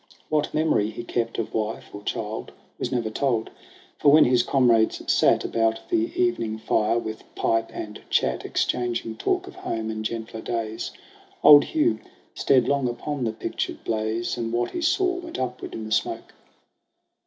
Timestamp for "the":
5.89-6.11, 13.25-13.31, 15.85-15.91